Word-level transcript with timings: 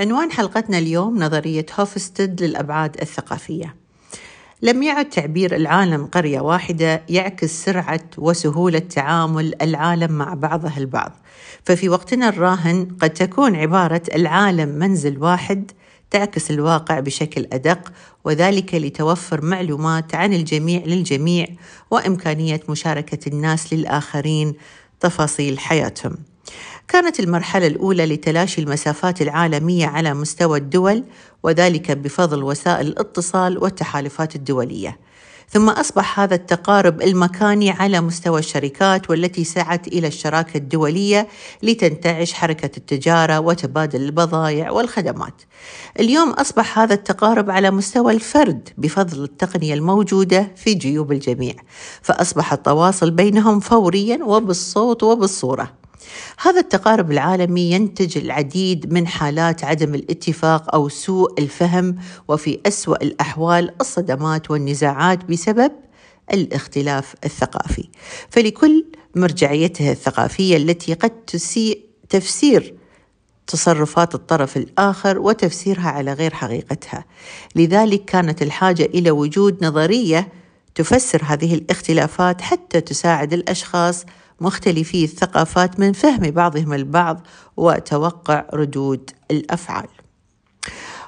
عنوان 0.00 0.32
حلقتنا 0.32 0.78
اليوم 0.78 1.18
نظرية 1.18 1.66
هوفستد 1.78 2.42
للأبعاد 2.42 2.96
الثقافية. 3.02 3.74
لم 4.62 4.82
يعد 4.82 5.08
تعبير 5.08 5.56
العالم 5.56 6.06
قرية 6.06 6.40
واحدة 6.40 7.02
يعكس 7.08 7.64
سرعة 7.64 8.00
وسهولة 8.18 8.78
تعامل 8.78 9.54
العالم 9.62 10.12
مع 10.12 10.34
بعضه 10.34 10.76
البعض. 10.76 11.12
ففي 11.64 11.88
وقتنا 11.88 12.28
الراهن 12.28 12.88
قد 13.00 13.10
تكون 13.10 13.56
عبارة 13.56 14.02
العالم 14.14 14.68
منزل 14.68 15.18
واحد 15.18 15.70
تعكس 16.10 16.50
الواقع 16.50 17.00
بشكل 17.00 17.46
أدق 17.52 17.92
وذلك 18.24 18.74
لتوفر 18.74 19.44
معلومات 19.44 20.14
عن 20.14 20.32
الجميع 20.32 20.82
للجميع 20.84 21.46
وإمكانية 21.90 22.60
مشاركة 22.68 23.28
الناس 23.28 23.72
للآخرين 23.72 24.54
تفاصيل 25.00 25.58
حياتهم. 25.58 26.16
كانت 26.88 27.20
المرحلة 27.20 27.66
الأولى 27.66 28.06
لتلاشي 28.06 28.60
المسافات 28.60 29.22
العالمية 29.22 29.86
على 29.86 30.14
مستوى 30.14 30.58
الدول 30.58 31.04
وذلك 31.42 31.90
بفضل 31.90 32.42
وسائل 32.42 32.86
الاتصال 32.86 33.58
والتحالفات 33.58 34.36
الدولية. 34.36 34.98
ثم 35.48 35.68
أصبح 35.68 36.20
هذا 36.20 36.34
التقارب 36.34 37.02
المكاني 37.02 37.70
على 37.70 38.00
مستوى 38.00 38.38
الشركات 38.38 39.10
والتي 39.10 39.44
سعت 39.44 39.88
إلى 39.88 40.06
الشراكة 40.06 40.58
الدولية 40.58 41.28
لتنتعش 41.62 42.32
حركة 42.32 42.70
التجارة 42.76 43.40
وتبادل 43.40 44.02
البضائع 44.02 44.70
والخدمات. 44.70 45.42
اليوم 46.00 46.30
أصبح 46.30 46.78
هذا 46.78 46.94
التقارب 46.94 47.50
على 47.50 47.70
مستوى 47.70 48.12
الفرد 48.12 48.68
بفضل 48.78 49.24
التقنية 49.24 49.74
الموجودة 49.74 50.52
في 50.56 50.74
جيوب 50.74 51.12
الجميع، 51.12 51.54
فأصبح 52.02 52.52
التواصل 52.52 53.10
بينهم 53.10 53.60
فوريا 53.60 54.24
وبالصوت 54.24 55.02
وبالصورة. 55.02 55.85
هذا 56.38 56.60
التقارب 56.60 57.10
العالمي 57.10 57.70
ينتج 57.70 58.18
العديد 58.18 58.92
من 58.92 59.06
حالات 59.06 59.64
عدم 59.64 59.94
الاتفاق 59.94 60.74
أو 60.74 60.88
سوء 60.88 61.40
الفهم 61.40 61.96
وفي 62.28 62.60
أسوأ 62.66 63.02
الأحوال 63.02 63.74
الصدمات 63.80 64.50
والنزاعات 64.50 65.24
بسبب 65.24 65.72
الاختلاف 66.32 67.14
الثقافي. 67.24 67.88
فلكل 68.30 68.84
مرجعيته 69.14 69.92
الثقافية 69.92 70.56
التي 70.56 70.94
قد 70.94 71.10
تسيء 71.10 71.80
تفسير 72.08 72.74
تصرفات 73.46 74.14
الطرف 74.14 74.56
الآخر 74.56 75.18
وتفسيرها 75.18 75.88
على 75.88 76.12
غير 76.12 76.34
حقيقتها. 76.34 77.04
لذلك 77.56 78.04
كانت 78.04 78.42
الحاجة 78.42 78.84
إلى 78.84 79.10
وجود 79.10 79.64
نظرية 79.64 80.28
تفسر 80.76 81.22
هذه 81.24 81.54
الاختلافات 81.54 82.40
حتى 82.40 82.80
تساعد 82.80 83.32
الأشخاص 83.32 84.04
مختلفي 84.40 85.04
الثقافات 85.04 85.80
من 85.80 85.92
فهم 85.92 86.30
بعضهم 86.30 86.72
البعض 86.72 87.26
وتوقع 87.56 88.44
ردود 88.54 89.10
الأفعال. 89.30 89.88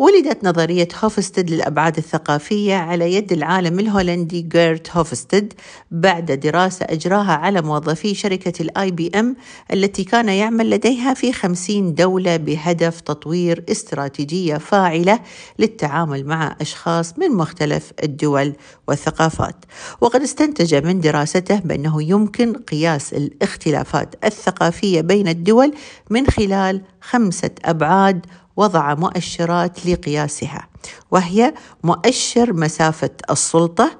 ولدت 0.00 0.44
نظرية 0.44 0.88
هوفستد 1.02 1.50
للأبعاد 1.50 1.96
الثقافية 1.96 2.74
على 2.74 3.14
يد 3.14 3.32
العالم 3.32 3.80
الهولندي 3.80 4.40
جيرت 4.42 4.96
هوفستد 4.96 5.52
بعد 5.90 6.32
دراسة 6.32 6.86
أجراها 6.88 7.32
على 7.32 7.62
موظفي 7.62 8.14
شركة 8.14 8.62
الآي 8.62 8.90
بي 8.90 9.10
إم 9.14 9.36
التي 9.72 10.04
كان 10.04 10.28
يعمل 10.28 10.70
لديها 10.70 11.14
في 11.14 11.32
خمسين 11.32 11.94
دولة 11.94 12.36
بهدف 12.36 13.00
تطوير 13.00 13.64
استراتيجية 13.70 14.56
فاعلة 14.56 15.20
للتعامل 15.58 16.26
مع 16.26 16.56
أشخاص 16.60 17.18
من 17.18 17.30
مختلف 17.30 17.92
الدول 18.02 18.52
والثقافات. 18.88 19.64
وقد 20.00 20.22
استنتج 20.22 20.74
من 20.74 21.00
دراسته 21.00 21.58
بأنه 21.58 22.02
يمكن 22.02 22.52
قياس 22.52 23.12
الاختلافات 23.12 24.14
الثقافية 24.24 25.00
بين 25.00 25.28
الدول 25.28 25.74
من 26.10 26.26
خلال 26.26 26.82
خمسة 27.00 27.50
أبعاد 27.64 28.26
وضع 28.56 28.94
مؤشرات 28.94 29.86
لقياسها 29.86 30.68
وهي 31.10 31.54
مؤشر 31.84 32.52
مسافة 32.52 33.10
السلطة 33.30 33.98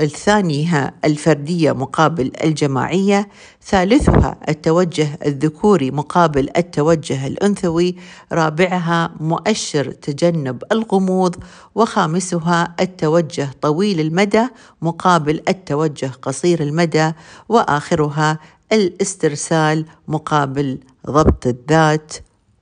الثانيها 0.00 0.92
الفردية 1.04 1.72
مقابل 1.72 2.32
الجماعية 2.44 3.28
ثالثها 3.62 4.36
التوجه 4.48 5.18
الذكوري 5.26 5.90
مقابل 5.90 6.48
التوجه 6.56 7.26
الأنثوي 7.26 7.96
رابعها 8.32 9.10
مؤشر 9.20 9.90
تجنب 9.90 10.62
الغموض 10.72 11.36
وخامسها 11.74 12.74
التوجه 12.80 13.50
طويل 13.62 14.00
المدى 14.00 14.46
مقابل 14.82 15.42
التوجه 15.48 16.10
قصير 16.22 16.62
المدى 16.62 17.12
وآخرها 17.48 18.38
الاسترسال 18.72 19.84
مقابل 20.08 20.78
ضبط 21.06 21.46
الذات. 21.46 22.12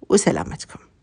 وسلامتكم. 0.09 0.94